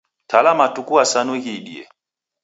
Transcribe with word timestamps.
Tala 0.29 0.51
matuku 0.59 0.93
asanu 1.03 1.31
ghiidie 1.43 1.83